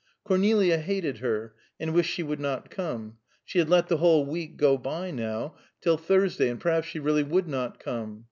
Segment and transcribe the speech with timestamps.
[0.23, 4.57] Cornelia hated her, and wished she would not come; she had let the whole week
[4.57, 8.19] go by, now, till Thursday, and perhaps she really would not come.